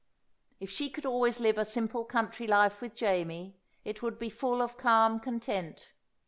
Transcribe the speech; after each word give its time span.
If 0.59 0.71
she 0.71 0.89
could 0.89 1.05
always 1.05 1.39
live 1.39 1.59
a 1.59 1.63
simple 1.63 2.05
country 2.05 2.47
life 2.47 2.81
with 2.81 2.95
Jamie, 2.95 3.59
it 3.85 4.01
would 4.01 4.17
be 4.17 4.31
full 4.31 4.63
of 4.63 4.75
calm 4.75 5.19
content. 5.19 5.93